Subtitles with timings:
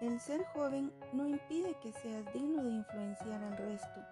[0.00, 4.04] El ser joven no impide que seas digno de influenciar al resto.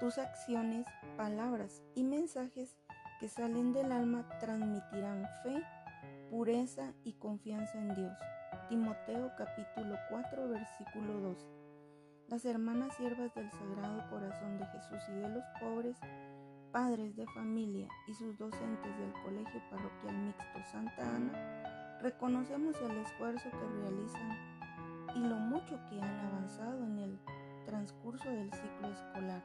[0.00, 0.86] Tus acciones,
[1.18, 2.78] palabras y mensajes
[3.20, 5.62] que salen del alma transmitirán fe,
[6.30, 8.16] pureza y confianza en Dios.
[8.70, 11.46] Timoteo capítulo 4 versículo 12.
[12.28, 15.98] Las hermanas siervas del Sagrado Corazón de Jesús y de los pobres,
[16.72, 23.50] padres de familia y sus docentes del Colegio Parroquial Mixto Santa Ana, reconocemos el esfuerzo
[23.50, 24.57] que realizan
[25.14, 27.18] y lo mucho que han avanzado en el
[27.64, 29.42] transcurso del ciclo escolar.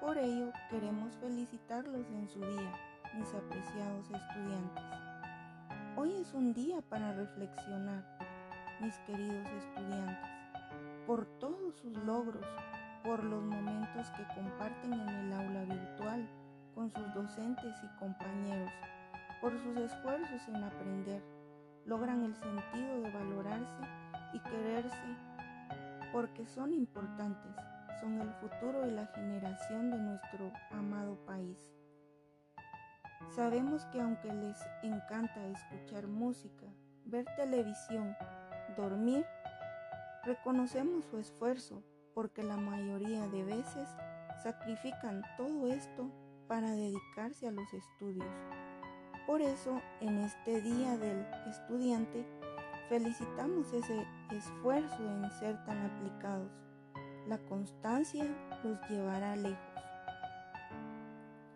[0.00, 2.72] Por ello, queremos felicitarlos en su día,
[3.16, 4.84] mis apreciados estudiantes.
[5.96, 8.04] Hoy es un día para reflexionar,
[8.80, 10.30] mis queridos estudiantes,
[11.06, 12.46] por todos sus logros,
[13.02, 16.28] por los momentos que comparten en el aula virtual
[16.74, 18.72] con sus docentes y compañeros,
[19.40, 21.22] por sus esfuerzos en aprender,
[21.86, 24.05] logran el sentido de valorarse
[24.36, 25.16] y quererse
[26.12, 27.56] porque son importantes,
[28.00, 31.58] son el futuro de la generación de nuestro amado país.
[33.34, 36.66] Sabemos que aunque les encanta escuchar música,
[37.06, 38.14] ver televisión,
[38.76, 39.24] dormir,
[40.24, 41.82] reconocemos su esfuerzo
[42.14, 43.88] porque la mayoría de veces
[44.42, 46.10] sacrifican todo esto
[46.46, 48.28] para dedicarse a los estudios.
[49.26, 52.24] Por eso, en este Día del Estudiante,
[52.88, 56.50] felicitamos ese esfuerzo en ser tan aplicados.
[57.26, 58.24] La constancia
[58.62, 59.58] los llevará lejos.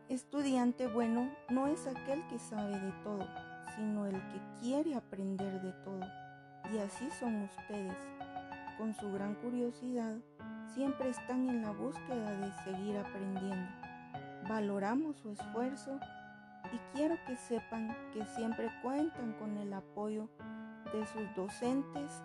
[0.09, 3.27] Estudiante bueno no es aquel que sabe de todo,
[3.77, 6.01] sino el que quiere aprender de todo.
[6.73, 7.97] Y así son ustedes.
[8.77, 10.17] Con su gran curiosidad,
[10.75, 13.71] siempre están en la búsqueda de seguir aprendiendo.
[14.49, 16.01] Valoramos su esfuerzo
[16.73, 20.29] y quiero que sepan que siempre cuentan con el apoyo
[20.93, 22.23] de sus docentes,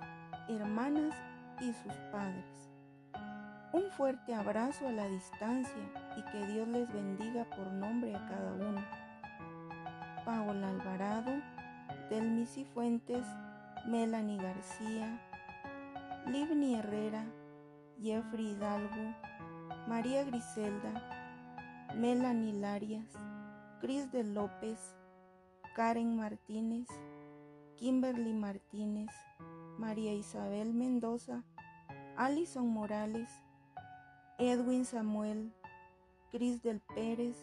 [0.47, 1.15] hermanas
[1.61, 2.69] y sus padres.
[3.73, 8.53] Un fuerte abrazo a la distancia y que Dios les bendiga por nombre a cada
[8.53, 8.85] uno.
[10.23, 11.31] Paola Alvarado,
[12.09, 13.25] Delmisi Fuentes,
[13.87, 15.19] Melanie García,
[16.27, 17.25] Livni Herrera,
[18.01, 19.13] Jeffrey Hidalgo,
[19.87, 23.11] María Griselda, Melanie Larias,
[23.79, 24.95] Cris de López,
[25.75, 26.87] Karen Martínez,
[27.77, 29.11] Kimberly Martínez,
[29.77, 31.43] María Isabel Mendoza,
[32.15, 33.29] Alison Morales,
[34.39, 35.53] Edwin Samuel,
[36.31, 37.35] Cris del Pérez,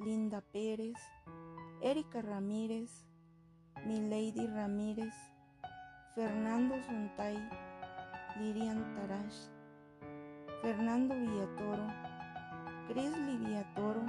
[0.00, 0.96] Linda Pérez,
[1.80, 3.06] Erika Ramírez,
[3.86, 5.14] Milady Ramírez,
[6.16, 7.36] Fernando Sontay,
[8.38, 9.48] Lirian Tarash,
[10.60, 11.86] Fernando Villatoro,
[12.88, 14.06] Crisly Villatoro,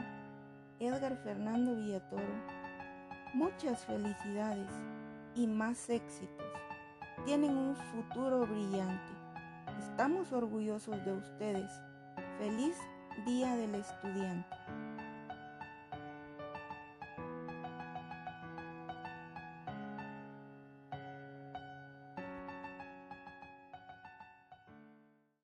[0.79, 2.63] Edgar Fernando Villatoro.
[3.35, 4.71] Muchas felicidades
[5.35, 6.45] y más éxitos.
[7.25, 9.13] Tienen un futuro brillante.
[9.79, 11.71] Estamos orgullosos de ustedes.
[12.37, 12.75] Feliz
[13.25, 14.55] Día del Estudiante.